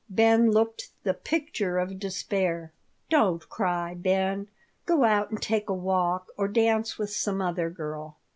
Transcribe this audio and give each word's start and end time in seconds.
Ben 0.09 0.49
looked 0.49 0.89
the 1.03 1.13
picture 1.13 1.77
of 1.77 1.99
despair 1.99 2.71
"Don't 3.11 3.47
cry, 3.49 3.93
Ben. 3.93 4.47
Go 4.87 5.03
out 5.03 5.29
and 5.29 5.39
take 5.39 5.69
a 5.69 5.75
walk, 5.75 6.31
or 6.37 6.47
dance 6.47 6.97
with 6.97 7.11
some 7.11 7.39
other 7.39 7.69
girl." 7.69 8.17